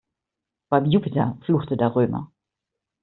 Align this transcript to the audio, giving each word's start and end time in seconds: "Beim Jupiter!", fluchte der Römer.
"Beim 0.69 0.85
Jupiter!", 0.87 1.37
fluchte 1.45 1.77
der 1.77 1.95
Römer. 1.95 2.31